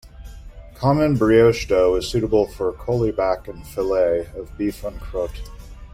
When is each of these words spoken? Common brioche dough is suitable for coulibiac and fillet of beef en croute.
Common 0.73 1.15
brioche 1.15 1.67
dough 1.67 1.93
is 1.93 2.07
suitable 2.09 2.47
for 2.47 2.73
coulibiac 2.73 3.47
and 3.47 3.63
fillet 3.67 4.29
of 4.35 4.57
beef 4.57 4.83
en 4.83 4.97
croute. 4.99 5.43